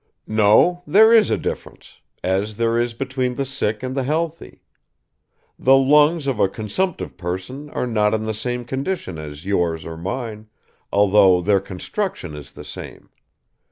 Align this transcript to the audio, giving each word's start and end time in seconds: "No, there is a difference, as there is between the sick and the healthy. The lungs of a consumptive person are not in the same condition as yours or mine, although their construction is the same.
"No, 0.25 0.81
there 0.87 1.13
is 1.13 1.29
a 1.29 1.37
difference, 1.37 1.99
as 2.23 2.55
there 2.55 2.79
is 2.79 2.95
between 2.95 3.35
the 3.35 3.45
sick 3.45 3.83
and 3.83 3.95
the 3.95 4.01
healthy. 4.01 4.63
The 5.59 5.77
lungs 5.77 6.25
of 6.25 6.39
a 6.39 6.49
consumptive 6.49 7.17
person 7.17 7.69
are 7.69 7.85
not 7.85 8.15
in 8.15 8.23
the 8.23 8.33
same 8.33 8.65
condition 8.65 9.19
as 9.19 9.45
yours 9.45 9.85
or 9.85 9.97
mine, 9.97 10.47
although 10.91 11.39
their 11.39 11.59
construction 11.59 12.35
is 12.35 12.53
the 12.53 12.65
same. 12.65 13.09